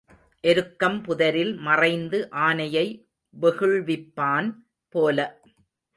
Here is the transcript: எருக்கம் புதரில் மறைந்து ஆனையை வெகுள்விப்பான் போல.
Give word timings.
எருக்கம் 0.43 0.97
புதரில் 1.03 1.51
மறைந்து 1.59 2.19
ஆனையை 2.41 2.85
வெகுள்விப்பான் 3.33 4.49
போல. 4.95 5.19